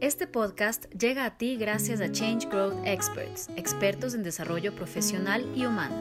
[0.00, 5.64] Este podcast llega a ti gracias a Change Growth Experts, expertos en desarrollo profesional y
[5.64, 5.94] humano.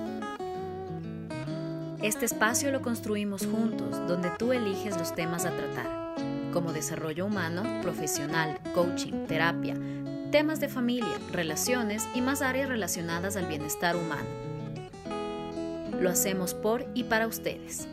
[2.01, 6.15] Este espacio lo construimos juntos, donde tú eliges los temas a tratar,
[6.51, 9.75] como desarrollo humano, profesional, coaching, terapia,
[10.31, 14.27] temas de familia, relaciones y más áreas relacionadas al bienestar humano.
[15.99, 17.87] Lo hacemos por y para ustedes.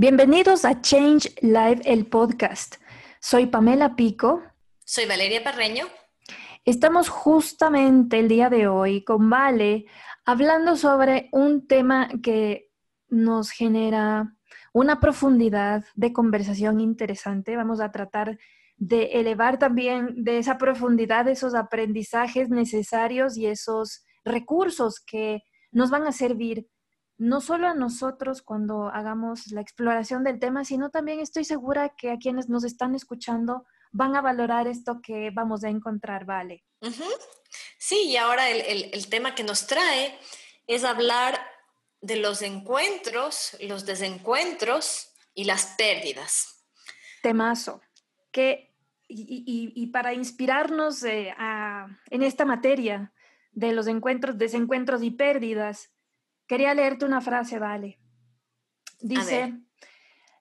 [0.00, 2.76] Bienvenidos a Change Live, el podcast.
[3.20, 4.44] Soy Pamela Pico.
[4.84, 5.86] Soy Valeria Parreño.
[6.64, 9.86] Estamos justamente el día de hoy con Vale
[10.24, 12.70] hablando sobre un tema que
[13.08, 14.36] nos genera
[14.72, 17.56] una profundidad de conversación interesante.
[17.56, 18.38] Vamos a tratar
[18.76, 26.06] de elevar también de esa profundidad esos aprendizajes necesarios y esos recursos que nos van
[26.06, 26.68] a servir
[27.18, 32.12] no solo a nosotros cuando hagamos la exploración del tema, sino también estoy segura que
[32.12, 36.64] a quienes nos están escuchando van a valorar esto que vamos a encontrar, ¿vale?
[37.76, 40.16] Sí, y ahora el, tema que nos trae
[40.68, 41.40] es hablar
[42.00, 46.64] de los encuentros, los desencuentros y las pérdidas.
[47.22, 47.80] Temazo.
[48.30, 48.76] Que,
[49.08, 51.34] y, para inspirarnos eh,
[52.10, 53.12] en esta materia
[53.50, 55.90] de los encuentros, desencuentros y pérdidas,
[56.48, 58.00] Quería leerte una frase, vale.
[59.00, 59.52] Dice,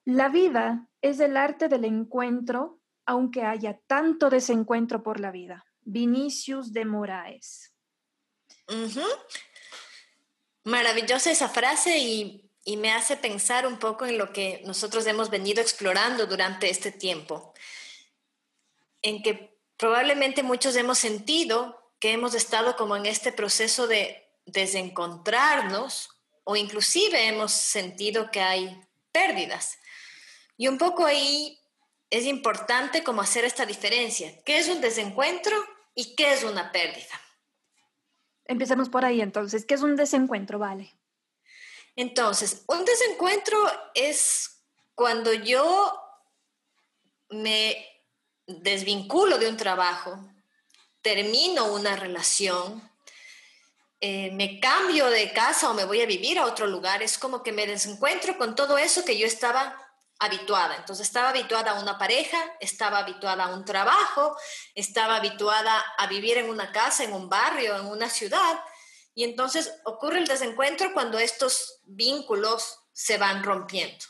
[0.05, 5.65] la vida es el arte del encuentro, aunque haya tanto desencuentro por la vida.
[5.81, 7.73] Vinicius de Moraes.
[10.63, 15.29] Maravillosa esa frase y, y me hace pensar un poco en lo que nosotros hemos
[15.29, 17.53] venido explorando durante este tiempo,
[19.01, 26.09] en que probablemente muchos hemos sentido que hemos estado como en este proceso de desencontrarnos
[26.43, 29.77] o inclusive hemos sentido que hay pérdidas.
[30.57, 31.59] Y un poco ahí
[32.09, 34.33] es importante como hacer esta diferencia.
[34.43, 35.55] ¿Qué es un desencuentro
[35.93, 37.21] y qué es una pérdida?
[38.45, 39.65] Empecemos por ahí entonces.
[39.65, 40.57] ¿Qué es un desencuentro?
[40.57, 40.95] Vale.
[41.95, 43.57] Entonces, un desencuentro
[43.93, 44.63] es
[44.95, 45.93] cuando yo
[47.29, 47.75] me
[48.45, 50.17] desvinculo de un trabajo,
[51.01, 52.89] termino una relación,
[53.99, 57.41] eh, me cambio de casa o me voy a vivir a otro lugar, es como
[57.41, 59.75] que me desencuentro con todo eso que yo estaba
[60.19, 60.75] habituada.
[60.75, 64.35] Entonces estaba habituada a una pareja, estaba habituada a un trabajo,
[64.75, 68.59] estaba habituada a vivir en una casa, en un barrio, en una ciudad.
[69.15, 74.05] Y entonces ocurre el desencuentro cuando estos vínculos se van rompiendo.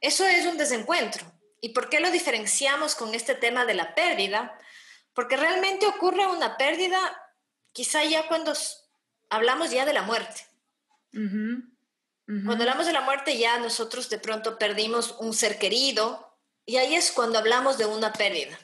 [0.00, 1.32] Eso es un desencuentro.
[1.60, 4.56] ¿Y por qué lo diferenciamos con este tema de la pérdida?
[5.14, 6.98] Porque realmente ocurre una pérdida
[7.72, 8.54] quizá ya cuando
[9.30, 10.46] hablamos ya de la muerte.
[11.12, 16.94] Cuando hablamos de la muerte ya nosotros de pronto perdimos un ser querido y ahí
[16.94, 18.58] es cuando hablamos de una pérdida.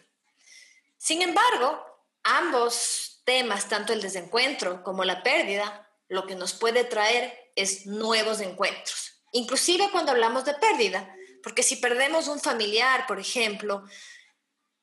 [0.98, 1.84] Sin embargo,
[2.22, 8.40] ambos temas, tanto el desencuentro como la pérdida, lo que nos puede traer es nuevos
[8.40, 9.22] encuentros.
[9.32, 11.12] Inclusive cuando hablamos de pérdida,
[11.42, 13.84] porque si perdemos un familiar, por ejemplo,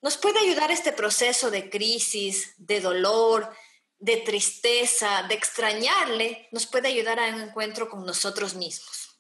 [0.02, 3.56] nos puede ayudar este proceso de crisis, de dolor,
[4.04, 9.18] de tristeza, de extrañarle, nos puede ayudar a un encuentro con nosotros mismos.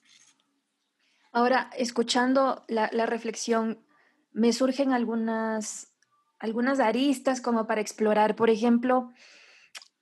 [1.31, 3.87] Ahora, escuchando la, reflexión,
[4.33, 5.93] me surgen algunas,
[6.37, 8.35] algunas aristas como para explorar.
[8.35, 9.13] Por ejemplo,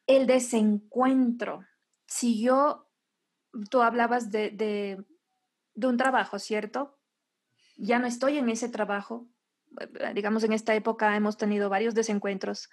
[0.08, 1.64] el desencuentro.
[2.08, 2.90] Si yo,
[3.70, 5.06] tú hablabas de, de,
[5.76, 6.98] de un trabajo, ¿cierto?
[7.78, 9.28] Ya no estoy en ese trabajo.
[10.16, 12.68] Digamos, en esta época hemos tenido varios desencuentros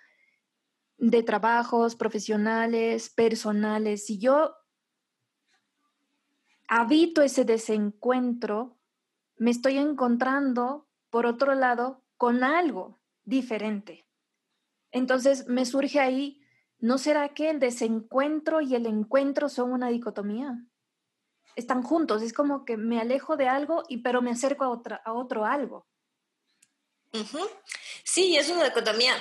[0.99, 4.55] de trabajos profesionales, personales, si yo
[6.69, 8.79] habito ese desencuentro,
[9.37, 14.07] me estoy encontrando, por otro lado, con algo diferente.
[14.91, 16.43] Entonces me surge ahí,
[16.79, 20.65] ¿no será que el desencuentro y el encuentro son una dicotomía?
[21.55, 25.01] Están juntos, es como que me alejo de algo, y, pero me acerco a, otra,
[25.05, 25.87] a otro algo.
[28.05, 29.15] Sí, es una dicotomía.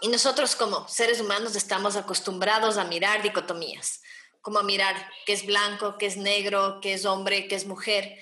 [0.00, 4.00] Y nosotros como seres humanos estamos acostumbrados a mirar dicotomías,
[4.40, 4.94] como a mirar
[5.26, 8.18] qué es blanco, qué es negro, qué es hombre, qué es mujer.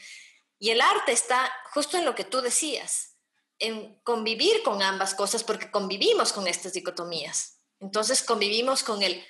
[0.58, 3.16] Y el arte está justo en lo que tú decías,
[3.58, 7.58] en convivir con ambas cosas porque convivimos con estas dicotomías.
[7.80, 9.22] Entonces convivimos con el,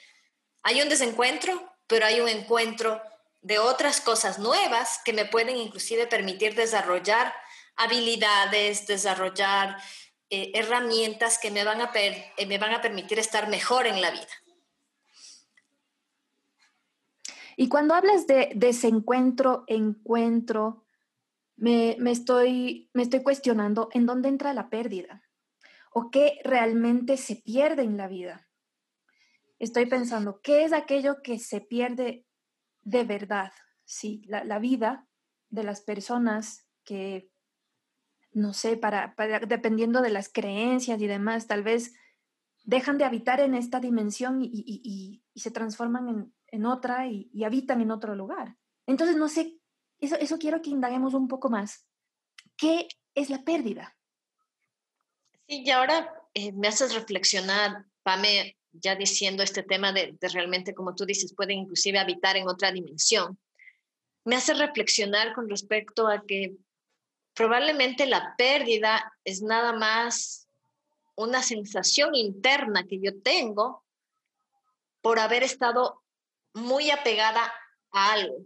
[0.62, 3.02] hay un desencuentro, pero hay un encuentro
[3.40, 7.34] de otras cosas nuevas que me pueden inclusive permitir desarrollar
[7.76, 9.76] habilidades, desarrollar
[10.30, 14.10] eh, herramientas que me van, a eh, me van a permitir estar mejor en la
[14.10, 14.26] vida.
[17.56, 20.84] Y cuando hablas de desencuentro, encuentro,
[21.56, 25.22] me, estoy, me estoy cuestionando en dónde entra la pérdida
[25.90, 28.46] o qué realmente se pierde en la vida.
[29.58, 32.26] Estoy pensando, ¿qué es aquello que se pierde
[32.82, 33.52] de verdad?
[33.86, 35.08] Sí, la, vida
[35.48, 37.30] de las personas que,
[38.36, 39.14] no sé, para,
[39.48, 41.94] dependiendo de las creencias y demás, tal vez
[42.64, 48.14] dejan de habitar en esta dimensión y, se transforman en, otra y, habitan en otro
[48.14, 48.54] lugar.
[48.86, 49.58] Entonces, no sé,
[50.00, 51.86] eso, eso quiero que indaguemos un poco más.
[52.58, 53.96] ¿Qué es la pérdida?
[55.48, 60.74] Sí, y ahora eh, me haces reflexionar, Pame, ya diciendo este tema de, de, realmente,
[60.74, 63.38] como tú dices, pueden inclusive habitar en otra dimensión.
[64.26, 66.58] Me hace reflexionar con respecto a que
[67.36, 70.48] probablemente la pérdida es nada más
[71.14, 73.84] una sensación interna que yo tengo
[75.02, 76.02] por haber estado
[76.54, 77.52] muy apegada
[77.92, 78.38] a algo.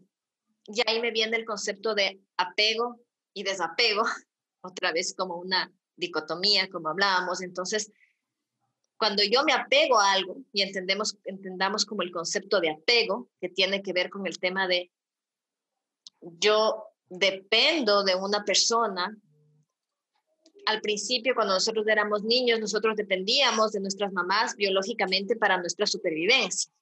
[0.67, 3.01] Y ahí me viene el concepto de apego
[3.33, 4.03] y desapego,
[4.61, 7.43] otra vez como una dicotomía, como hablábamos.
[7.43, 7.93] Entonces,
[8.97, 13.49] cuando yo me apego a algo y entendemos, entendamos como el concepto de apego, que
[13.49, 14.91] tiene que ver con el tema de
[16.21, 19.15] yo dependo de una persona.
[20.67, 26.73] Al principio, cuando nosotros éramos niños, nosotros dependíamos de nuestras mamás biológicamente para nuestra supervivencia.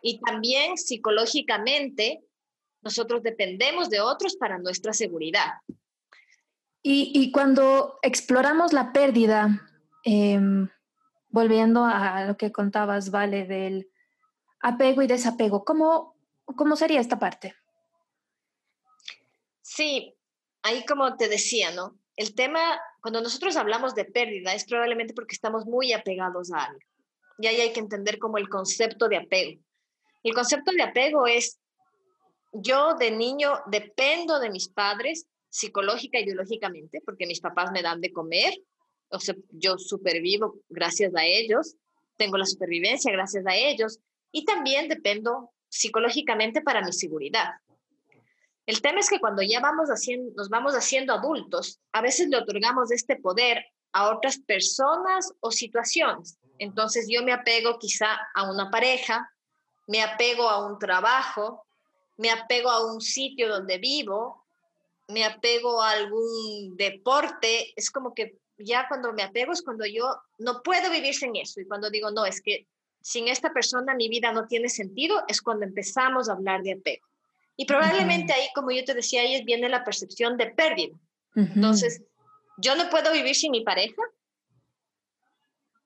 [0.00, 2.24] Y también psicológicamente,
[2.80, 5.52] nosotros dependemos de otros para nuestra seguridad.
[6.84, 9.70] Y, cuando exploramos la pérdida,
[10.02, 10.68] em,
[11.28, 13.88] volviendo a lo que contabas, Vale, del
[14.58, 17.54] apego y desapego, ¿cómo, cómo sería esta parte?
[19.74, 20.14] Sí,
[20.62, 21.98] ahí como te decía, ¿no?
[22.16, 26.80] El tema, cuando nosotros hablamos de pérdida, es probablemente porque estamos muy apegados a algo.
[27.38, 29.62] Y ahí hay que entender como el concepto de apego.
[30.22, 31.58] El concepto de apego es,
[32.52, 38.02] yo de niño dependo de mis padres psicológica y biológicamente, porque mis papás me dan
[38.02, 38.52] de comer,
[39.08, 41.76] o sea, yo supervivo gracias a ellos,
[42.18, 44.00] tengo la supervivencia gracias a ellos,
[44.32, 47.52] y también dependo psicológicamente para mi seguridad.
[48.66, 52.38] El tema es que cuando ya vamos haciendo, nos vamos haciendo adultos, a veces le
[52.38, 56.38] otorgamos este poder a otras personas o situaciones.
[56.58, 59.30] Entonces yo me apego quizá a una pareja,
[59.88, 61.64] me apego a un trabajo,
[62.16, 64.46] me apego a un sitio donde vivo,
[65.08, 70.04] me apego a algún deporte, es como que ya cuando me apego es cuando yo
[70.38, 72.68] no puedo vivir sin eso y cuando digo, no, es que
[73.00, 77.11] sin esta persona mi vida no tiene sentido, es cuando empezamos a hablar de apego.
[77.56, 80.96] Y probablemente ahí, como yo te decía, ahí viene la percepción de pérdida.
[81.34, 82.02] Entonces,
[82.58, 84.02] yo no puedo vivir sin mi pareja.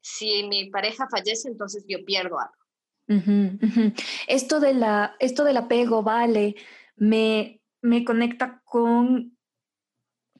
[0.00, 3.94] Si mi pareja fallece, entonces yo pierdo algo.
[4.26, 6.56] Esto, de la, esto del apego, vale,
[6.96, 9.36] me, me conecta con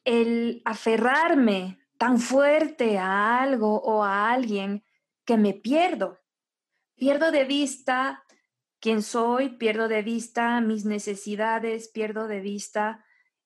[0.05, 4.85] el aferrarme tan fuerte a algo o a alguien
[5.25, 6.19] que me pierdo.
[6.95, 8.25] Pierdo de vista
[8.81, 13.05] quién soy, pierdo de vista mis necesidades, pierdo de vista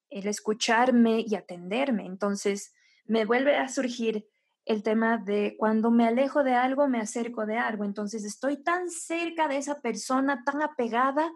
[0.08, 2.06] el escucharme y atenderme.
[2.06, 2.74] Entonces,
[3.04, 4.28] me vuelve a surgir
[4.64, 7.84] el tema de cuando me alejo de algo, me acerco de algo.
[7.84, 11.30] Entonces, estoy tan cerca de esa persona, tan apegada,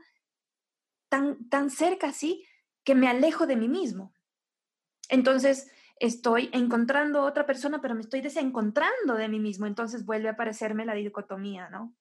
[1.08, 2.46] tan, tan cerca así,
[2.84, 4.12] que me alejo de mí mismo.
[5.08, 5.70] Entonces,
[6.00, 9.66] estoy encontrando otra persona, pero me estoy desencontrando de mí mismo.
[9.66, 11.94] Entonces, vuelve a aparecerme la dicotomía, ¿no?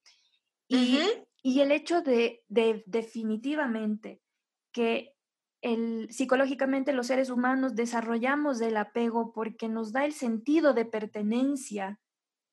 [0.67, 0.99] Y,
[1.43, 4.23] y el hecho de, de, definitivamente
[4.71, 5.15] que
[5.61, 11.99] el, psicológicamente los seres humanos desarrollamos el apego porque nos da el sentido de pertenencia,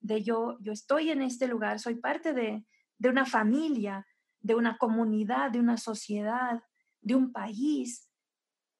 [0.00, 2.66] de yo, yo estoy en este lugar, soy parte de,
[2.98, 4.06] de una familia,
[4.40, 6.62] de una comunidad, de una sociedad,
[7.00, 8.10] de un país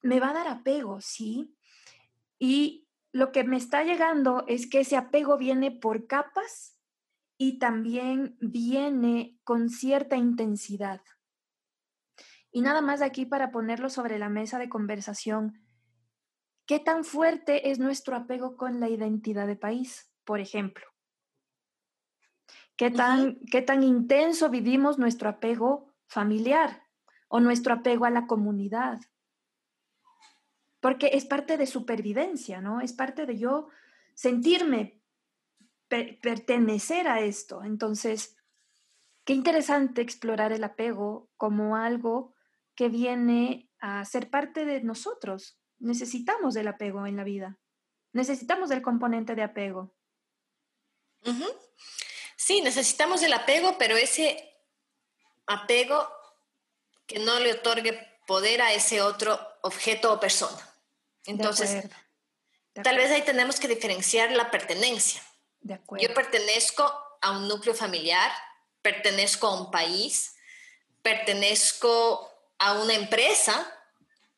[0.02, 1.54] me va a dar apego, ¿sí?
[2.38, 6.78] Y lo que me está llegando es que ese apego viene por capas
[7.42, 11.00] y también viene con cierta intensidad.
[12.52, 15.58] Y nada más aquí para ponerlo sobre la mesa de conversación,
[16.66, 20.84] ¿qué tan fuerte es nuestro apego con la identidad de país, por ejemplo?
[22.76, 26.82] ¿Qué tan, ¿Qué tan intenso vivimos nuestro apego familiar
[27.28, 29.00] o nuestro apego a la comunidad?
[30.80, 32.80] porque es parte de supervivencia, ¿no?
[32.80, 33.68] Es parte de yo
[34.14, 34.99] sentirme
[35.90, 37.62] pertenecer a esto.
[37.64, 38.36] Entonces,
[39.24, 42.34] qué interesante explorar el apego como algo
[42.74, 45.58] que viene a ser parte de nosotros.
[45.78, 47.58] Necesitamos del apego en la vida.
[48.12, 49.94] Necesitamos el componente de apego.
[52.36, 54.56] Sí, necesitamos el apego, pero ese
[55.46, 56.08] apego
[57.06, 60.58] que no le otorgue poder a ese otro objeto o persona.
[61.26, 61.88] Entonces,
[62.72, 65.22] tal vez ahí tenemos que diferenciar la pertenencia.
[66.08, 68.30] Yo pertenezco a un núcleo familiar,
[68.82, 70.34] pertenezco a un país,
[71.02, 73.70] pertenezco a una empresa,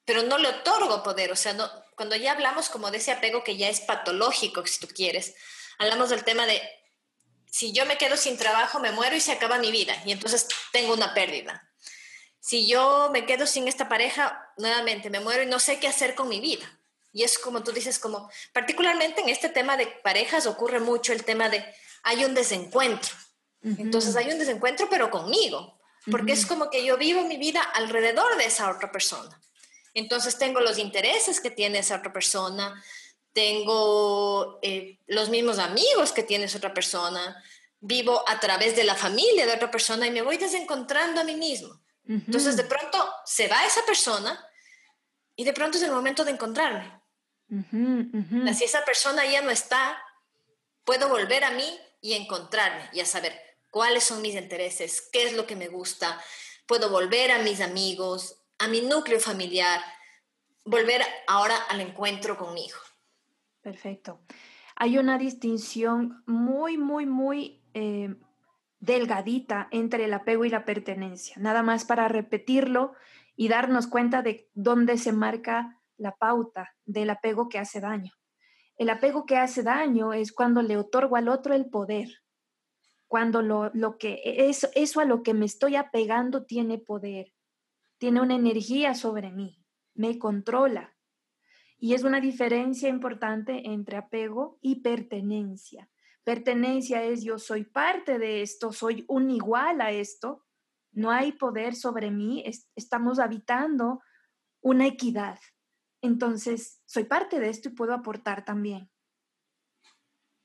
[0.05, 1.33] pero no le otorgo poder.
[1.33, 4.81] O sea, no, cuando ya hablamos como de ese apego que ya es patológico, si
[4.81, 5.35] tú quieres,
[5.79, 6.61] hablamos del tema de
[7.51, 10.49] si yo me quedo sin trabajo, me muero y se acaba mi vida y entonces
[10.73, 11.69] tengo una pérdida.
[12.41, 16.15] Si yo me quedo sin esta pareja, nuevamente me muero y no sé qué hacer
[16.15, 16.81] con mi vida.
[17.13, 21.25] Y es como tú dices, como particularmente en este tema de parejas ocurre mucho el
[21.25, 21.65] tema de
[22.03, 23.15] hay un desencuentro.
[23.63, 25.79] Entonces hay un desencuentro, pero conmigo,
[26.11, 29.41] porque es como que yo vivo mi vida alrededor de esa otra persona.
[29.95, 32.83] Entonces tengo los intereses que tiene esa otra persona,
[33.33, 37.43] tengo eh, los mismos amigos que tiene esa otra persona,
[37.79, 41.37] vivo a través de la familia de otra persona y me voy desencontrando a mí
[41.37, 41.81] mismo.
[42.09, 44.45] Entonces de pronto se va esa persona
[45.37, 47.02] y de pronto es el momento de encontrarme.
[48.55, 50.03] Si esa persona ya no está,
[50.85, 53.33] puedo volver a mí y encontrarme y a saber
[53.71, 56.21] cuáles son mis intereses, qué es lo que me gusta.
[56.67, 59.81] Puedo volver a mis amigos, a mi núcleo familiar,
[60.65, 62.77] volver ahora al encuentro conmigo.
[63.61, 64.21] Perfecto.
[64.77, 68.15] Hay una distinción muy, muy, muy eh,
[68.81, 71.37] delgadita entre el apego y la pertenencia.
[71.39, 72.95] Nada más para repetirlo
[73.37, 78.13] y darnos cuenta de dónde se marca la pauta del apego que hace daño.
[78.77, 82.09] El apego que hace daño es cuando le otorgo al otro el poder,
[83.07, 87.33] cuando lo, lo que es, eso a lo que me estoy apegando tiene poder,
[87.99, 90.97] tiene una energía sobre mí, me controla.
[91.79, 95.91] Y es una diferencia importante entre apego y pertenencia.
[96.25, 100.45] Pertenencia es yo soy parte de esto, soy un igual a esto,
[100.93, 102.45] no hay poder sobre mí,
[102.77, 104.01] estamos habitando
[104.61, 105.39] una equidad.
[106.03, 108.91] Entonces, soy parte de esto y puedo aportar también.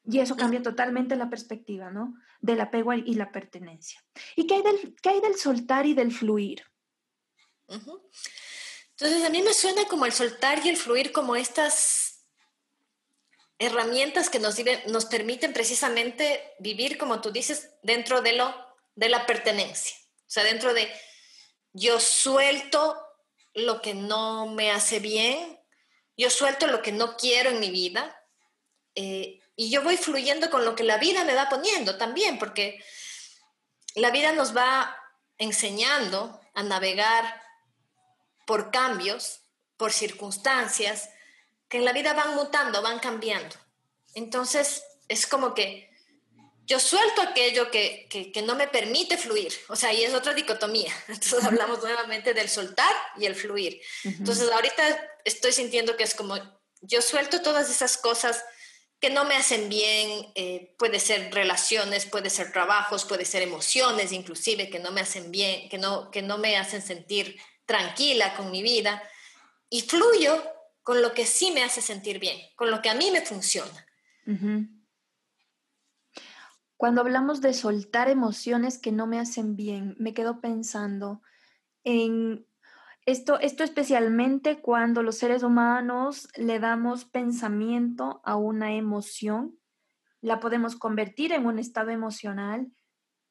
[0.10, 2.14] Y eso cambia totalmente la perspectiva, ¿no?
[2.40, 4.02] Del apego y la pertenencia.
[4.38, 6.64] ¿Y qué hay del, qué hay del soltar y del fluir?
[7.68, 12.26] Entonces a mí me suena como el soltar y el fluir como estas
[13.60, 14.56] herramientas que nos,
[14.88, 18.56] nos permiten precisamente vivir, como tú dices, dentro de, lo,
[18.96, 19.98] de la pertenencia.
[20.20, 20.88] O sea, dentro de
[21.74, 23.07] yo suelto
[23.58, 25.60] lo que no me hace bien,
[26.16, 28.24] yo suelto lo que no quiero en mi vida
[28.94, 32.80] eh, y yo voy fluyendo con lo que la vida me va poniendo también, porque
[33.96, 34.96] la vida nos va
[35.40, 37.42] enseñando a navegar
[38.46, 39.42] por cambios,
[39.76, 41.10] por circunstancias,
[41.68, 43.56] que en la vida van mutando, van cambiando.
[44.14, 45.87] Entonces, es como que
[46.68, 49.54] yo suelto aquello que, que, no me permite fluir.
[49.70, 50.94] O sea, y es otra dicotomía.
[51.08, 53.80] Entonces hablamos nuevamente del soltar y el fluir.
[54.04, 54.84] Entonces, ahorita
[55.24, 56.38] estoy sintiendo que es como,
[56.82, 58.44] yo suelto todas esas cosas
[59.00, 64.12] que no me hacen bien, eh, puede ser relaciones, puede ser trabajos, puede ser emociones
[64.12, 68.52] inclusive que no me hacen bien, que no, que no me hacen sentir tranquila con
[68.52, 69.02] mi vida
[69.70, 70.44] y fluyo
[70.84, 73.86] con lo que sí me hace sentir bien, con lo que a mí me funciona.
[76.78, 81.22] Cuando hablamos de soltar emociones que no me hacen bien, me quedo pensando
[81.84, 82.46] en
[83.06, 89.58] esto, esto especialmente cuando los seres humanos le damos pensamiento a una emoción,
[90.22, 92.72] la podemos convertir en un estado emocional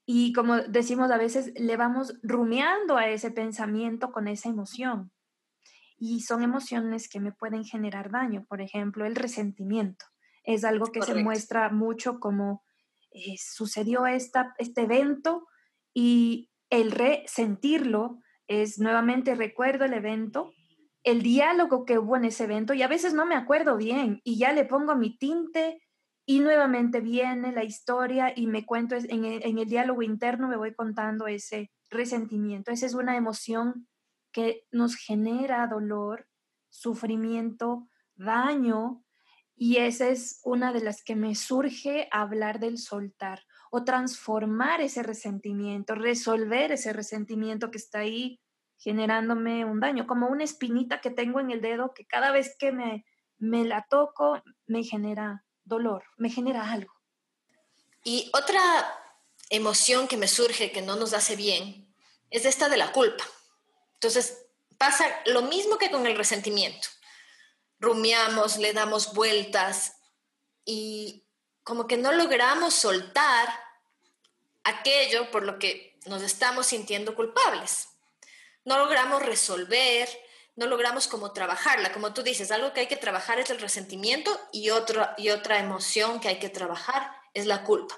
[0.07, 5.11] y como decimos a veces, le vamos rumiando a ese pensamiento con esa emoción.
[5.99, 8.45] Y son emociones que me pueden generar daño.
[8.49, 10.07] Por ejemplo, el resentimiento.
[10.45, 12.63] Es algo que se muestra mucho como
[13.17, 15.47] eh, sucedió esta, este evento
[15.95, 20.53] y el resentirlo es nuevamente recuerdo el evento,
[21.03, 24.39] el diálogo que hubo en ese evento y a veces no me acuerdo bien y
[24.39, 25.81] ya le pongo mi tinte
[26.27, 31.27] y nuevamente viene la historia y me cuento, en el, diálogo interno me voy contando
[31.27, 32.71] ese resentimiento.
[32.71, 33.89] Esa es una emoción
[34.33, 36.27] que nos genera dolor,
[36.69, 39.06] sufrimiento, daño,
[39.57, 45.03] y esa es una de las que me surge hablar del soltar o transformar ese
[45.03, 48.39] resentimiento, resolver ese resentimiento que está ahí
[48.79, 52.71] generándome un daño, como una espinita que tengo en el dedo que cada vez que
[52.71, 53.07] me,
[53.39, 56.93] me la toco me genera dolor, me genera algo.
[58.05, 58.61] Y otra
[59.49, 61.89] emoción que me surge que no nos hace bien
[62.31, 63.25] es esta de la culpa.
[63.95, 64.47] Entonces,
[64.77, 66.89] pasa lo mismo que con el resentimiento.
[67.79, 69.97] Rumiamos, le damos vueltas
[70.65, 71.27] y
[71.63, 73.49] como que no logramos soltar
[74.65, 77.89] aquello por lo que nos estamos sintiendo culpables.
[78.65, 80.09] No logramos resolver,
[80.57, 81.93] no logramos como trabajarla.
[81.93, 85.59] Como tú dices, algo que hay que trabajar es el resentimiento y, otro, y otra
[85.59, 87.95] emoción que hay que trabajar es la culpa.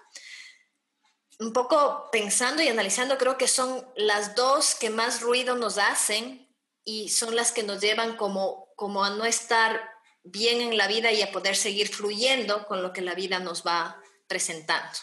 [1.39, 6.53] Un poco pensando y analizando, creo que son las dos que más ruido nos hacen
[6.85, 9.81] y son las que nos llevan como, como a no estar
[10.23, 13.67] bien en la vida y a poder seguir fluyendo con lo que la vida nos
[13.67, 14.97] va presentando.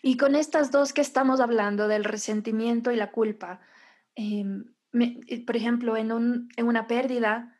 [0.00, 3.60] Y con estas dos que estamos hablando, del resentimiento y la culpa,
[4.14, 7.58] em, eh, por ejemplo, en, un, en una pérdida,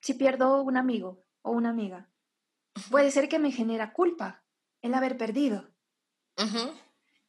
[0.00, 2.10] si pierdo un amigo o una amiga,
[2.90, 4.42] puede ser que me genera culpa
[4.82, 5.70] el haber perdido.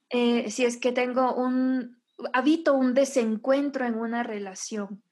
[0.09, 2.01] Eh, si es que tengo un,
[2.33, 5.03] habito un desencuentro en una relación,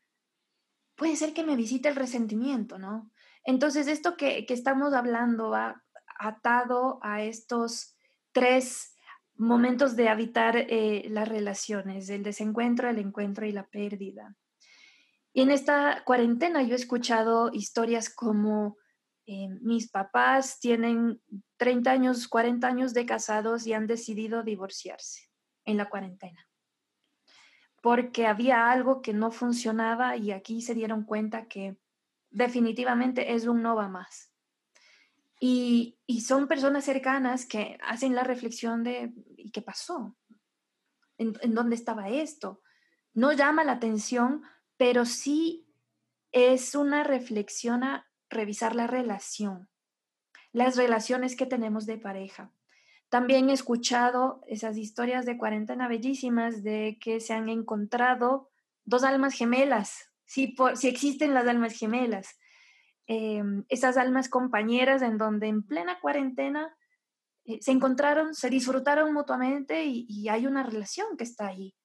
[0.99, 3.09] puede ser que me visite el resentimiento, ¿no?
[3.45, 5.81] Entonces, esto que, estamos hablando va
[6.19, 7.95] atado a estos
[8.33, 8.93] tres
[9.35, 14.35] momentos de habitar eh, las relaciones, el desencuentro, el encuentro y la pérdida.
[15.31, 18.75] Y en esta cuarentena yo he escuchado historias como
[19.25, 21.21] eh, mis papás tienen
[21.57, 25.29] 30 años, 40 años de casados y han decidido divorciarse
[25.63, 26.48] en la cuarentena
[27.81, 31.77] porque había algo que no funcionaba y aquí se dieron cuenta que
[32.29, 34.31] definitivamente es un no va más.
[35.39, 40.17] Y, son personas cercanas que hacen la reflexión de, ¿y qué pasó?
[41.17, 42.61] ¿En, ¿En, dónde estaba esto?
[43.13, 44.43] No llama la atención,
[44.75, 45.65] pero sí
[46.31, 49.69] es una reflexión a revisar la relación,
[50.51, 52.51] las relaciones que tenemos de pareja.
[53.09, 58.49] También he escuchado esas historias de cuarentena bellísimas de que se han encontrado
[58.85, 62.37] dos almas gemelas, si, si existen las almas gemelas,
[63.07, 66.75] em, esas almas compañeras en donde en plena cuarentena
[67.45, 71.75] eh, se encontraron, se disfrutaron mutuamente y, hay una relación que está ahí,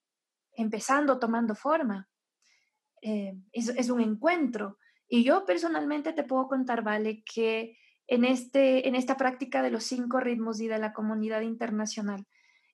[0.56, 2.08] empezando, tomando forma.
[3.00, 4.78] Es, es un encuentro.
[5.08, 9.84] Y yo personalmente te puedo contar, Vale, que en, este, en esta práctica de los
[9.84, 12.26] cinco ritmos y de la comunidad internacional,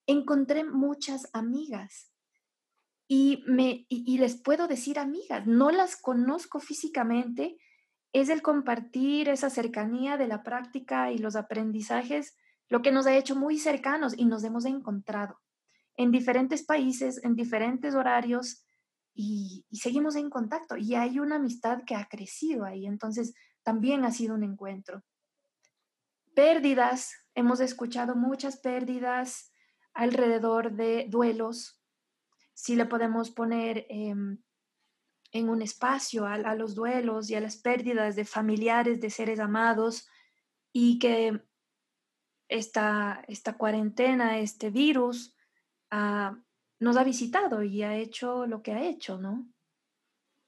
[0.07, 2.11] encontré muchas amigas.
[3.09, 7.57] Y, me, y, les puedo decir amigas, no las conozco físicamente,
[8.13, 12.37] es el compartir esa cercanía de la práctica y los aprendizajes
[12.69, 15.41] lo que nos ha hecho muy cercanos y nos hemos encontrado
[15.97, 18.65] en diferentes países, en diferentes horarios
[19.13, 22.87] y, y, seguimos en contacto y hay una amistad que ha crecido ahí.
[22.87, 25.03] Entonces, también ha sido un encuentro.
[26.35, 29.53] Pérdidas, hemos escuchado muchas pérdidas
[29.93, 31.81] alrededor de duelos.
[32.55, 34.39] Si le podemos poner em,
[35.33, 40.09] en un espacio a, los duelos y a las pérdidas de familiares, de seres amados,
[40.73, 41.43] y que
[42.49, 45.37] esta, esta cuarentena, este virus,
[45.91, 46.37] ah,
[46.79, 49.49] nos ha visitado y ha hecho lo que ha hecho, ¿no?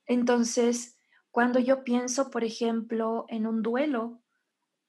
[0.06, 0.98] Entonces,
[1.30, 4.21] cuando yo pienso, por ejemplo, en un duelo,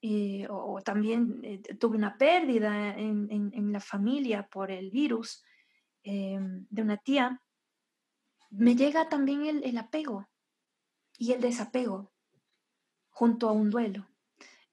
[0.06, 5.42] eh, o, también eh, tuve una pérdida en, la familia por el virus
[6.02, 6.38] eh,
[6.68, 7.40] de una tía,
[8.50, 10.28] me llega también el, apego
[11.16, 12.12] y el desapego
[13.08, 14.06] junto a un duelo.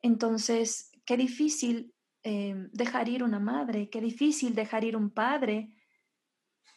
[0.01, 5.73] Entonces, qué difícil dejar ir una madre, qué difícil dejar ir un padre,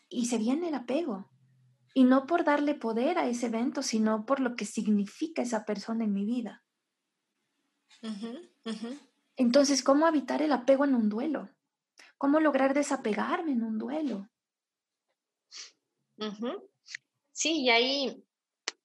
[0.09, 1.29] y se viene el apego.
[1.93, 6.05] Y no por darle poder a ese evento, sino por lo que significa esa persona
[6.05, 6.64] en mi vida.
[9.37, 11.49] Entonces, ¿cómo evitar el apego en un duelo?
[12.19, 14.29] ¿Cómo lograr desapegarme en un duelo?
[17.33, 18.25] Sí, y ahí,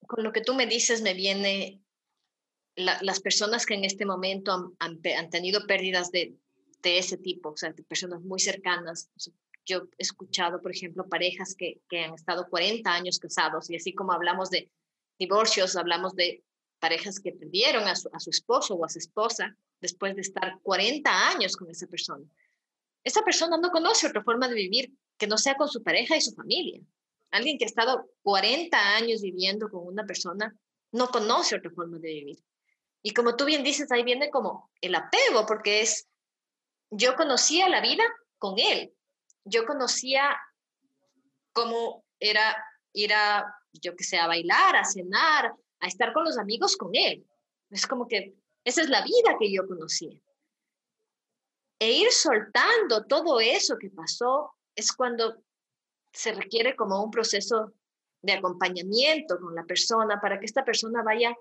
[0.06, 1.82] con lo que tú me dices, me viene
[2.76, 6.36] las personas que en este momento han, tenido pérdidas de,
[6.82, 9.10] ese tipo, o sea, de personas muy cercanas.
[9.66, 13.92] Yo he escuchado, por ejemplo, parejas que, que han estado 40 años casados y así
[13.92, 14.70] como hablamos de
[15.18, 16.42] divorcios, hablamos de
[16.80, 21.56] parejas que perdieron a su, esposo o a su esposa después de estar 40 años
[21.56, 22.24] con esa persona.
[23.04, 26.20] Esa persona no conoce otra forma de vivir que no sea con su pareja y
[26.20, 26.80] su familia.
[27.30, 30.54] Alguien que ha estado 40 años viviendo con una persona
[30.92, 32.38] no conoce otra forma de vivir.
[33.02, 36.08] Y como tú bien dices, ahí viene como el apego, porque es,
[36.90, 38.04] yo conocía la vida
[38.38, 38.92] con él.
[39.44, 40.36] Yo conocía
[41.52, 42.56] cómo era
[42.92, 46.90] ir a, yo que sé, a bailar, a cenar, a estar con los amigos con
[46.94, 47.26] él.
[47.70, 50.20] Es como que esa es la vida que yo conocía.
[51.78, 55.42] E ir soltando todo eso que pasó es cuando
[56.12, 57.72] se requiere como un proceso
[58.22, 61.34] de acompañamiento con la persona para que esta persona vaya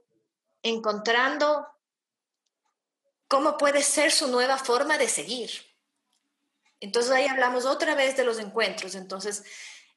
[0.64, 1.68] encontrando
[3.28, 5.50] cómo puede ser su nueva forma de seguir.
[6.80, 8.96] Entonces ahí hablamos otra vez de los encuentros.
[8.96, 9.44] Entonces,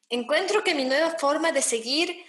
[0.09, 2.25] encuentro que mi nueva forma de seguir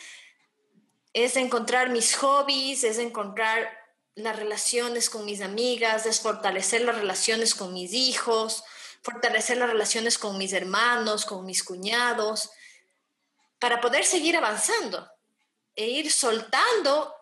[1.14, 3.70] es encontrar mis hobbies, es encontrar
[4.16, 8.64] las relaciones con mis amigas, es fortalecer las relaciones con mis hijos,
[9.02, 12.50] fortalecer las relaciones con mis hermanos, con mis cuñados,
[13.60, 15.08] para poder seguir avanzando
[15.76, 17.14] e ir soltando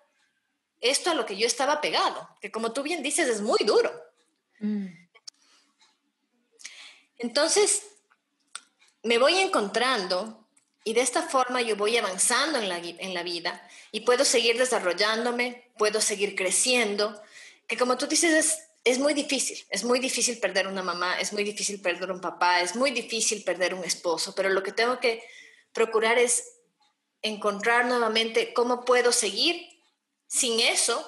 [0.80, 3.92] esto a lo que yo estaba pegado, que como tú bien dices es muy duro.
[4.60, 4.88] Mm.
[7.18, 7.84] Entonces,
[9.04, 10.41] me voy encontrando
[10.84, 14.58] y de esta forma yo voy avanzando en la, en la vida y puedo seguir
[14.58, 17.22] desarrollándome, puedo seguir creciendo,
[17.68, 21.34] que como tú dices es, es muy difícil, es muy difícil perder una mamá, es
[21.34, 25.00] muy difícil perder un papá, es muy difícil perder un esposo, pero lo que tengo
[25.00, 25.24] que
[25.72, 26.58] procurar es
[27.22, 29.68] encontrar nuevamente cómo puedo seguir
[30.28, 31.08] sin eso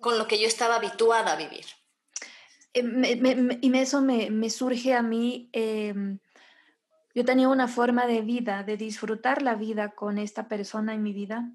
[0.00, 1.64] con lo que yo estaba habituada a vivir.
[2.74, 6.18] Eh, y eso me, surge a mí, em,
[7.14, 11.12] yo tenía una forma de vida, de disfrutar la vida con esta persona en mi
[11.12, 11.52] vida.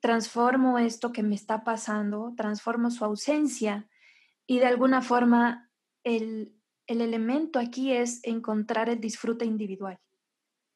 [0.00, 3.88] Transformo esto que me está pasando, transformo su ausencia
[4.46, 5.70] y de alguna forma
[6.02, 6.54] el,
[6.86, 10.00] el elemento aquí es encontrar el disfrute individual.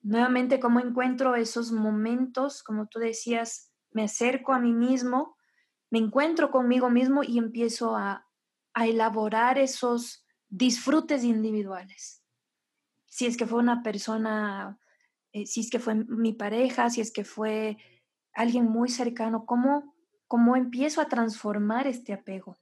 [0.01, 5.37] Nuevamente, cómo encuentro esos momentos, como tú decías, me acerco a mí mismo,
[5.91, 8.27] me encuentro conmigo mismo y empiezo a,
[8.75, 12.23] a elaborar esos disfrutes individuales.
[13.19, 14.79] Si es que fue una persona,
[15.33, 17.77] eh, si es que fue mi pareja, si es que fue
[18.33, 19.97] alguien muy cercano, ¿cómo,
[20.29, 22.57] cómo empiezo a transformar este apego?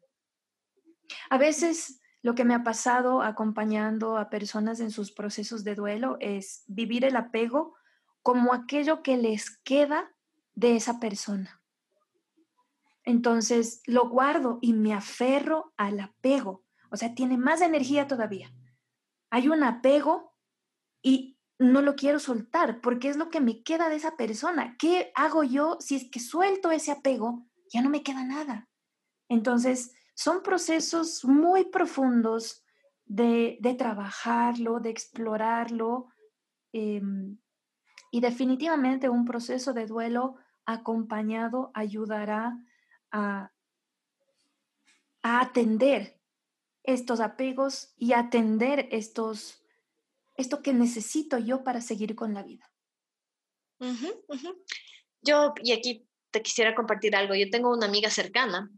[1.29, 6.17] A veces lo que me ha pasado acompañando a personas en sus procesos de duelo
[6.21, 7.75] es vivir el apego
[8.23, 10.11] como aquello que les queda
[10.55, 11.61] de esa persona.
[13.05, 16.65] Entonces lo guardo y me aferro al apego.
[16.91, 18.55] O sea, tiene más energía todavía.
[19.29, 20.33] Hay un apego
[21.03, 24.77] y no lo quiero soltar porque es lo que me queda de esa persona.
[24.79, 27.47] ¿Qué hago yo si es que suelto ese apego?
[27.73, 28.69] Ya no me queda nada.
[29.29, 32.65] Entonces, son procesos muy profundos
[33.07, 36.09] de, trabajarlo, de explorarlo
[36.73, 37.39] em,
[38.11, 42.59] y definitivamente un proceso de duelo acompañado ayudará
[43.11, 43.53] a,
[45.23, 46.21] atender
[46.85, 49.66] estos apegos y atender estos,
[50.37, 52.71] esto que necesito yo para seguir con la vida.
[55.23, 58.71] Yo, y aquí te quisiera compartir algo, yo tengo una amiga cercana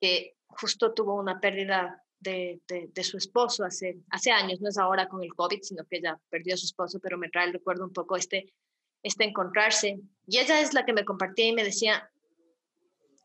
[0.00, 5.08] que justo tuvo una pérdida de, de, su esposo hace, hace años, no es ahora
[5.08, 7.84] con el COVID, sino que ella perdió a su esposo, pero me trae el recuerdo
[7.84, 8.52] un poco este,
[9.02, 10.00] este encontrarse.
[10.26, 12.10] Y ella es la que me compartía y me decía,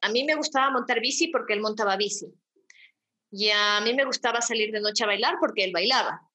[0.02, 2.28] a mí me gustaba montar bici porque él montaba bici.
[3.32, 6.30] Y a mí me gustaba salir de noche a bailar porque él bailaba.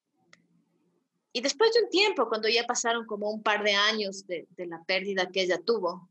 [1.36, 4.82] Y después de un tiempo, cuando ya pasaron como un par de años de, la
[4.84, 6.08] pérdida que ella tuvo,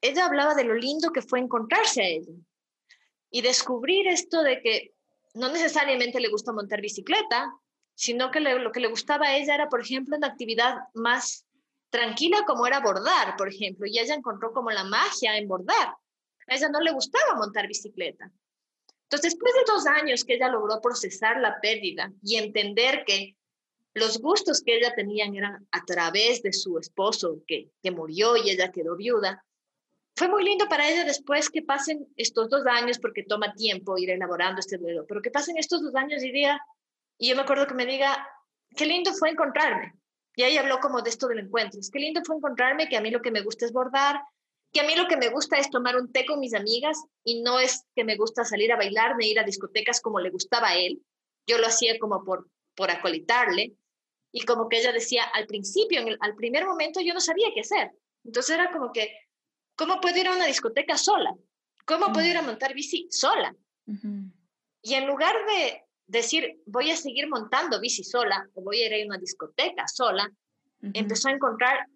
[0.00, 2.26] ella hablaba de lo lindo que fue encontrarse a él
[3.30, 4.92] y descubrir esto de que
[5.34, 7.54] no necesariamente le gusta montar bicicleta,
[7.94, 11.46] sino que lo que le gustaba a ella era, por ejemplo, una actividad más
[11.88, 15.94] tranquila como era bordar, por ejemplo, y ella encontró como la magia en bordar.
[16.48, 18.32] A ella no le gustaba montar bicicleta.
[19.04, 23.36] Entonces, después de dos años que ella logró procesar la pérdida y entender que
[23.94, 28.50] los gustos que ella tenía eran a través de su esposo que, que murió y
[28.50, 29.44] ella quedó viuda,
[30.16, 34.10] fue muy lindo para ella después que pasen estos dos años, porque toma tiempo ir
[34.10, 36.60] elaborando este duelo, pero que pasen estos dos años y diga,
[37.18, 38.26] y yo me acuerdo que me diga,
[38.76, 39.94] qué lindo fue encontrarme.
[40.36, 41.80] Y ahí habló como de esto del encuentro.
[41.80, 44.20] Es qué lindo fue encontrarme, que a mí lo que me gusta es bordar,
[44.72, 47.42] que a mí lo que me gusta es tomar un té con mis amigas y
[47.42, 50.68] no es que me gusta salir a bailar ni ir a discotecas como le gustaba
[50.68, 51.02] a él.
[51.46, 53.74] Yo lo hacía como por, por acolitarle.
[54.32, 57.48] Y como que ella decía, al principio, en el, al primer momento yo no sabía
[57.54, 57.90] qué hacer.
[58.24, 59.10] Entonces era como que
[59.80, 61.34] ¿Cómo puedo ir a una discoteca sola?
[61.86, 63.56] ¿Cómo puedo ir a montar bici sola?
[64.82, 69.02] Y en lugar de decir, voy a seguir montando bici sola o voy a ir
[69.02, 70.30] a una discoteca sola,
[70.82, 71.86] empezó a encontrar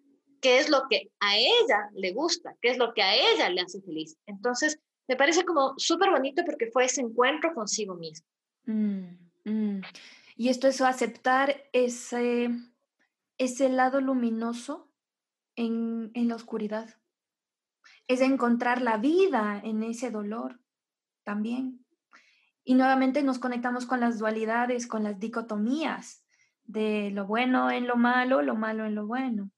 [0.41, 3.61] qué es lo que a ella le gusta, qué es lo que a ella le
[3.61, 4.17] hace feliz.
[4.25, 8.25] Entonces, me parece como súper bonito porque fue ese encuentro consigo mismo.
[8.65, 9.81] Mm, mm.
[10.35, 12.49] Y esto es aceptar ese,
[13.37, 14.91] ese lado luminoso
[15.55, 16.95] en, en la oscuridad
[18.07, 20.59] es encontrar la vida en ese dolor
[21.23, 21.85] también.
[22.63, 26.23] Y nuevamente nos conectamos con las dualidades, con las dicotomías
[26.63, 29.51] de lo bueno en lo malo, lo malo en lo bueno.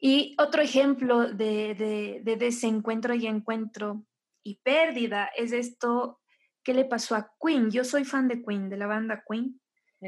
[0.00, 4.04] Y otro ejemplo de, de, desencuentro y encuentro
[4.42, 6.20] y pérdida es esto
[6.62, 7.70] que le pasó a Queen.
[7.70, 9.60] Yo soy fan de Queen, de la banda Queen.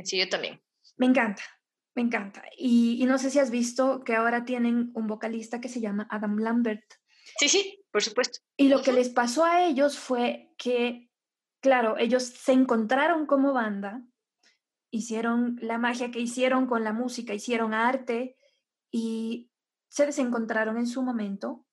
[0.05, 0.61] Sí, yo también.
[0.97, 1.43] Me encanta,
[1.95, 2.43] me encanta.
[2.57, 6.07] Y, y no sé si has visto que ahora tienen un vocalista que se llama
[6.11, 6.85] Adam Lambert.
[7.39, 8.41] Sí, sí, por supuesto.
[8.57, 11.11] Y lo que les pasó a ellos fue que,
[11.61, 14.03] claro, ellos se encontraron como banda,
[14.91, 18.37] hicieron la magia que hicieron con la música, hicieron arte
[18.91, 19.51] y
[19.89, 21.67] se desencontraron en su momento.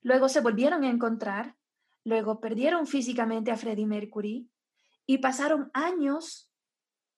[0.00, 1.56] Luego se volvieron a encontrar,
[2.04, 4.50] luego perdieron físicamente a Freddie Mercury
[5.06, 6.51] y pasaron años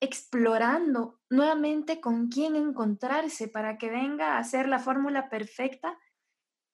[0.04, 5.98] explorando nuevamente con quién encontrarse para que venga a hacer la fórmula perfecta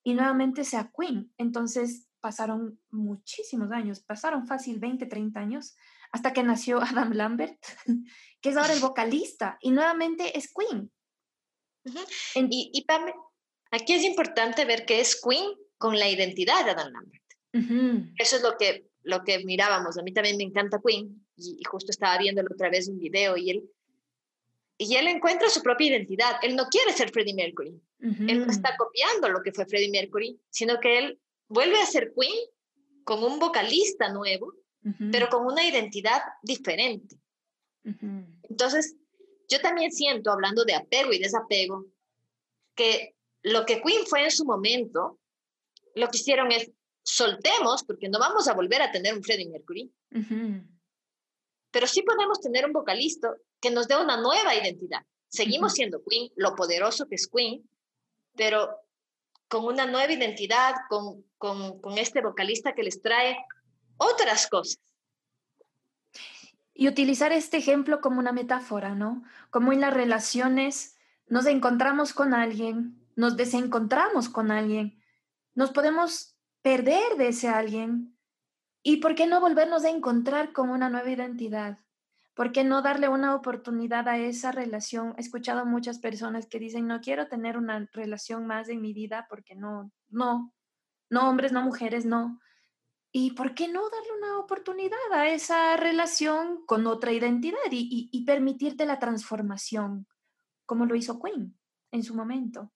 [0.03, 1.33] y nuevamente sea Queen.
[1.39, 5.77] Entonces pasaron muchísimos años, pasaron fácil 20, 30 años
[6.13, 7.63] hasta que nació Adam Lambert,
[8.41, 10.91] que es ahora el vocalista y nuevamente es Queen.
[12.35, 13.07] y, y Pam,
[13.71, 17.21] aquí es importante ver que es Queen con la identidad de Adam Lambert.
[18.19, 19.99] Eso es lo que, lo que mirábamos.
[19.99, 23.51] A mí también me encanta Queen y, justo estaba viéndolo otra vez un video y
[23.51, 23.71] él,
[24.79, 26.37] y él encuentra su propia identidad.
[26.43, 27.81] Él no quiere ser Freddie Mercury.
[28.01, 32.15] Él no está copiando lo que fue Freddie Mercury, sino que él vuelve a ser
[32.19, 32.35] Queen
[33.05, 34.55] con un vocalista nuevo,
[35.13, 37.17] pero con una identidad diferente.
[37.85, 38.97] Entonces,
[39.49, 41.87] yo también siento, hablando de apego y desapego,
[42.75, 45.19] que lo que Queen fue en su momento,
[45.95, 46.71] lo que hicieron es
[47.03, 49.93] soltemos, porque no vamos a volver a tener un Freddie Mercury,
[51.71, 55.05] pero sí podemos tener un vocalista que nos dé una nueva identidad.
[55.29, 57.69] Seguimos siendo Queen, lo poderoso que es Queen,
[58.37, 58.69] pero
[59.49, 63.37] con una nueva identidad, con, con, con este vocalista que les trae
[63.97, 64.81] otras cosas.
[66.75, 69.23] Y utilizar este ejemplo como una metáfora, ¿no?
[69.51, 75.01] Como en las relaciones nos encontramos con alguien, nos desencontramos con alguien,
[75.55, 78.17] nos podemos perder de ese alguien.
[78.83, 81.79] ¿Y por qué no volvernos a encontrar con una nueva identidad?
[82.35, 85.15] ¿Por qué no darle una oportunidad a esa relación?
[85.19, 89.27] He escuchado muchas personas que dicen, no quiero tener una relación más en mi vida
[89.29, 90.55] porque no, no,
[91.11, 92.41] no hombres, no mujeres, no.
[93.13, 98.25] ¿Y por qué no darle una oportunidad a esa relación con otra identidad y, y
[98.25, 100.07] permitirte la transformación,
[100.65, 101.59] como lo hizo Queen
[101.91, 102.73] en su momento?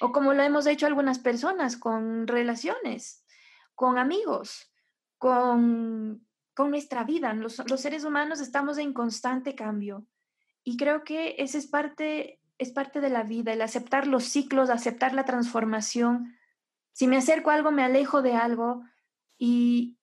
[0.00, 3.26] O como lo hemos hecho algunas personas con relaciones,
[3.74, 4.71] con amigos,
[5.22, 7.32] con, con nuestra vida.
[7.32, 10.04] Los, los, seres humanos estamos en constante cambio
[10.64, 14.68] y creo que esa es parte, es parte de la vida, el aceptar los ciclos,
[14.68, 16.36] aceptar la transformación.
[16.90, 18.82] Si me acerco a algo, me alejo de algo
[19.38, 19.96] y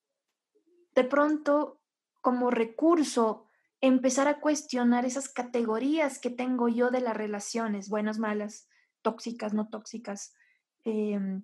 [0.96, 1.82] de pronto
[2.22, 3.44] como recurso
[3.82, 8.70] empezar a cuestionar esas categorías que tengo yo de las relaciones, buenas, malas,
[9.02, 10.34] tóxicas, no tóxicas,
[10.86, 11.44] em,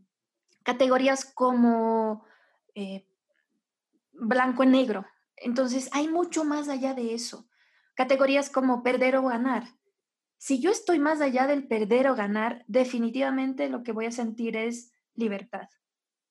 [0.63, 2.23] categorías como
[2.73, 3.05] eh,
[4.19, 5.05] blanco y negro.
[5.35, 7.47] Entonces, hay mucho más allá de eso.
[7.95, 9.67] Categorías como perder o ganar.
[10.37, 14.57] Si yo estoy más allá del perder o ganar, definitivamente lo que voy a sentir
[14.57, 15.69] es libertad.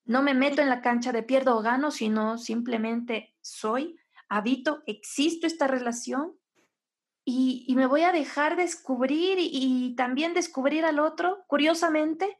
[0.05, 3.97] No me meto en la cancha de pierdo o gano, sino simplemente soy,
[4.29, 6.37] habito, existo esta relación
[7.25, 12.37] y, me voy a dejar descubrir y, también descubrir al otro, curiosamente,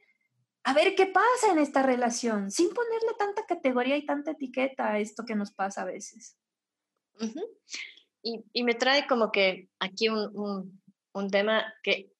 [0.65, 4.99] a ver qué pasa en esta relación, sin ponerle tanta categoría y tanta etiqueta a
[4.99, 6.37] esto que nos pasa a veces.
[8.23, 10.81] y, me trae como que aquí un,
[11.31, 12.11] tema que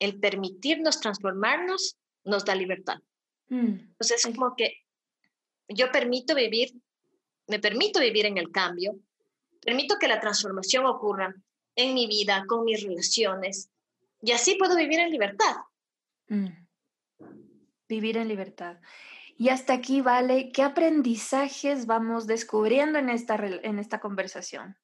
[0.00, 2.98] el permitirnos transformarnos nos da libertad.
[3.48, 4.82] Mm, Entonces es como que
[5.68, 6.74] yo permito vivir,
[7.46, 8.98] me permito vivir en el cambio,
[9.60, 11.32] permito que la transformación ocurra,
[11.76, 13.70] en mi vida, con mis relaciones.
[14.20, 15.56] Y así puedo vivir en libertad.
[16.28, 16.63] Mm.
[17.88, 18.78] Vivir en libertad.
[19.36, 24.76] Y hasta aquí, Vale, ¿qué aprendizajes vamos descubriendo en esta, en esta conversación?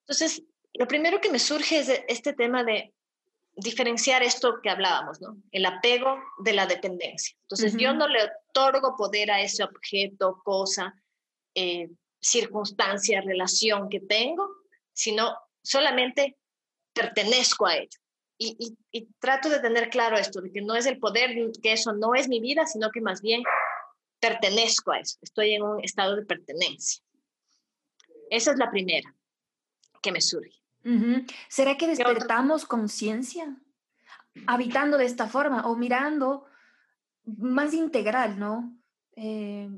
[0.00, 0.42] Entonces,
[0.74, 2.94] lo primero que me surge es este tema de
[3.54, 5.36] diferenciar esto que hablábamos, ¿no?
[5.50, 7.36] El apego de la dependencia.
[7.42, 10.94] Entonces, yo no le otorgo poder a ese objeto, cosa,
[11.54, 14.48] eh, circunstancia, relación que tengo,
[14.92, 16.38] sino solamente
[16.94, 17.98] pertenezco a ello.
[18.44, 21.30] Y, trato de tener claro esto, de que no es el poder,
[21.62, 23.42] que eso no es mi vida, sino que más bien
[24.20, 27.02] pertenezco a eso, estoy en un estado de pertenencia.
[28.30, 29.14] Esa es la primera
[30.00, 30.60] que me surge.
[31.48, 33.56] ¿Será que despertamos conciencia
[34.46, 36.46] habitando de esta forma o mirando
[37.24, 38.76] más integral, no?
[39.14, 39.70] Eh,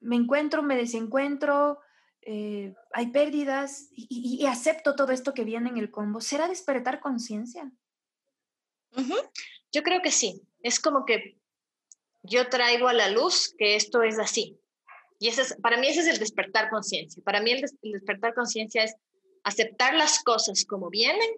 [0.00, 1.80] me encuentro, me desencuentro,
[2.22, 6.20] eh, hay pérdidas y, acepto todo esto que viene en el combo.
[6.20, 7.70] ¿Será despertar conciencia?
[9.72, 10.42] Yo creo que sí.
[10.62, 11.36] Es como que
[12.22, 14.58] yo traigo a la luz que esto es así.
[15.18, 17.22] Y ese es, para mí ese es el despertar conciencia.
[17.22, 18.94] Para mí el, despertar conciencia es
[19.44, 21.30] aceptar las cosas como vienen,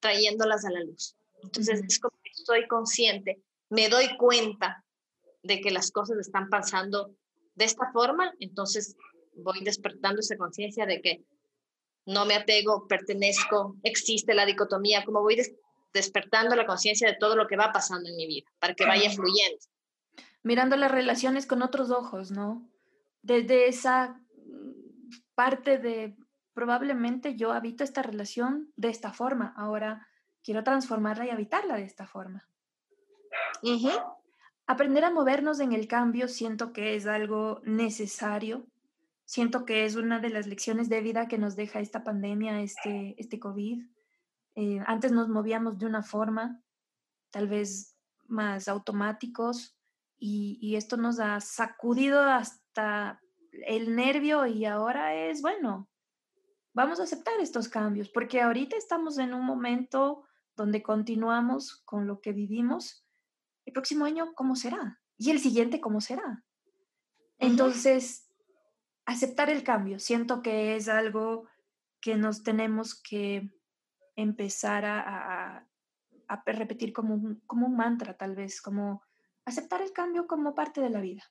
[0.00, 1.14] trayéndolas a la luz.
[1.42, 4.84] Entonces es como que estoy consciente, me doy cuenta
[5.42, 7.14] de que las cosas están pasando
[7.54, 8.96] de esta forma, entonces
[9.34, 11.24] voy despertando esa conciencia de que
[12.06, 15.36] no me apego, pertenezco, existe la dicotomía, como voy
[15.92, 19.10] despertando la conciencia de todo lo que va pasando en mi vida, para que vaya
[19.10, 19.58] fluyendo.
[20.42, 22.68] Mirando las relaciones con otros ojos, ¿no?
[23.22, 24.20] Desde esa
[25.34, 26.16] parte de
[26.52, 30.08] probablemente yo habito esta relación de esta forma, ahora
[30.42, 32.48] quiero transformarla y habitarla de esta forma.
[34.66, 38.66] Aprender a movernos en el cambio siento que es algo necesario
[39.32, 43.14] siento que es una de las lecciones de vida que nos deja esta pandemia, este,
[43.16, 43.82] este COVID.
[44.54, 46.62] Eh, antes nos movíamos de una forma,
[47.30, 49.76] tal vez más automáticos,
[50.18, 55.90] y, y, esto nos ha sacudido hasta el nervio y ahora es, bueno,
[56.72, 60.24] vamos a aceptar estos cambios, porque ahorita estamos en un momento
[60.56, 63.04] donde continuamos con lo que vivimos.
[63.64, 65.00] El próximo año, ¿cómo será?
[65.16, 66.44] Y el siguiente, ¿cómo será?
[67.38, 68.28] Entonces,
[69.04, 69.98] aceptar el cambio.
[69.98, 71.48] Siento que es algo
[72.00, 73.50] que nos tenemos que
[74.16, 75.66] empezar a,
[76.46, 79.02] repetir como un, como un mantra, tal vez, como
[79.44, 81.30] aceptar el cambio como parte de la vida.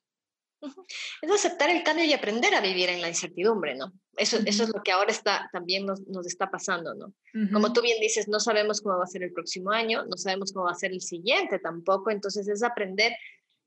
[1.21, 3.91] Es aceptar el cambio y aprender a vivir en la incertidumbre, ¿no?
[4.15, 7.13] Eso, eso es lo que ahora está, también nos, nos está pasando, ¿no?
[7.51, 10.53] Como tú bien dices, no sabemos cómo va a ser el próximo año, no sabemos
[10.53, 13.13] cómo va a ser el siguiente tampoco, entonces es aprender,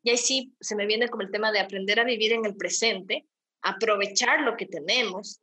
[0.05, 2.57] y ahí sí se me viene como el tema de aprender a vivir en el
[2.57, 3.27] presente,
[3.63, 5.41] aprovechar lo que tenemos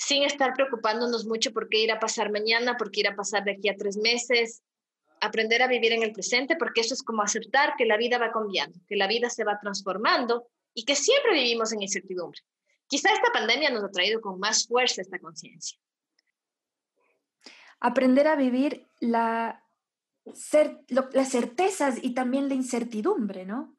[0.00, 3.44] sin estar preocupándonos mucho por qué ir a pasar mañana, por qué ir a pasar
[3.44, 4.62] de aquí a tres meses,
[5.20, 8.32] aprender a vivir en el presente, porque eso es como aceptar que la vida va
[8.32, 12.40] cambiando, que la vida se va transformando y que siempre vivimos en incertidumbre.
[12.86, 15.78] Quizá esta pandemia nos ha traído con más fuerza esta conciencia.
[17.78, 19.62] Aprender a vivir la,
[20.24, 23.76] las certezas y también la incertidumbre, ¿no?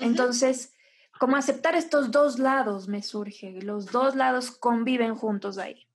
[0.00, 0.73] Entonces,
[1.18, 5.86] como aceptar estos dos lados me surge, los dos lados conviven juntos ahí.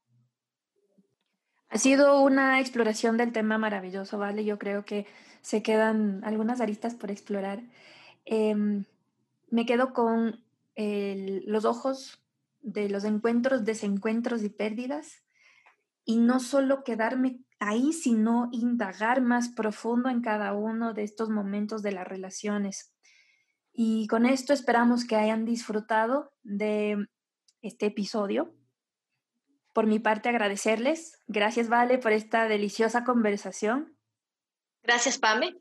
[1.70, 4.44] Ha sido una exploración del tema maravilloso, ¿vale?
[4.44, 5.06] Yo creo que
[5.42, 7.62] se quedan algunas aristas por explorar.
[8.26, 8.86] Em,
[9.50, 10.44] me quedo con
[10.76, 12.24] los ojos
[12.62, 15.24] de los encuentros, desencuentros y pérdidas,
[16.06, 21.82] y no solo quedarme ahí, sino indagar más profundo en cada uno de estos momentos
[21.82, 22.94] de las relaciones.
[23.82, 26.98] Y con esto esperamos que hayan disfrutado de
[27.62, 28.54] este episodio.
[29.74, 31.24] Por mi parte, agradecerles.
[31.28, 33.98] Gracias, Vale, por esta deliciosa conversación.
[34.84, 35.48] Gracias, Pame.
[35.48, 35.58] He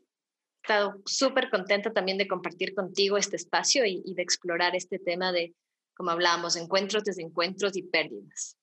[0.63, 5.31] estado súper contenta también de compartir contigo este espacio y, y de explorar este tema
[5.31, 5.55] de,
[5.95, 8.57] como hablábamos, encuentros, desencuentros y pérdidas.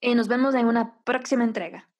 [0.00, 1.90] Y nos vemos en una próxima entrega.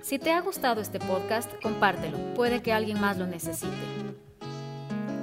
[0.00, 2.16] Si te ha gustado este podcast, compártelo.
[2.32, 3.92] Puede que alguien más lo necesite.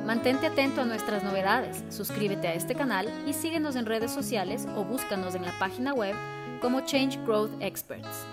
[0.09, 4.83] Mantente atento a nuestras novedades, suscríbete a este canal y síguenos en redes sociales o
[4.83, 6.15] búscanos en la página web
[6.61, 8.25] como Change Growth Experts.